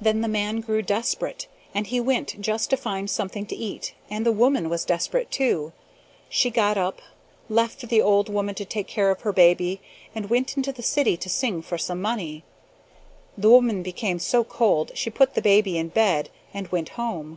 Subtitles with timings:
[0.00, 4.24] Then the man grew desperate and he went just to find something to eat and
[4.24, 5.72] the woman was desperate, too.
[6.30, 7.02] She got up,
[7.50, 9.82] left the old woman to take care of her baby,
[10.14, 12.42] and went into the city to sing for some money.
[13.36, 17.36] The woman became so cold she put the baby in bed and went home.